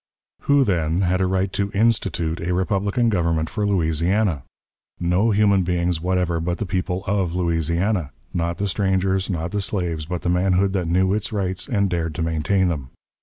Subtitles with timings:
[0.45, 4.41] Who, then, had a right to "institute" a republican government for Louisiana?
[4.99, 10.07] No human beings whatever but the people of Louisiana; not the strangers, not the slaves,
[10.07, 12.89] but the manhood that knew its rights and dared to maintain them.